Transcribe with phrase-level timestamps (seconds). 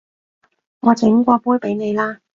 [0.79, 2.21] 我整過杯畀你啦